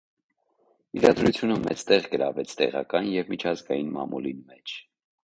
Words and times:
Իրադարձութիւնը 0.99 1.57
մեծ 1.67 1.83
տեղ 1.89 2.07
գրաւեց 2.13 2.55
տեղական 2.63 3.11
եւ 3.19 3.29
միջազգային 3.35 3.93
մամուլին 3.99 4.41
մէջ։ 4.49 4.75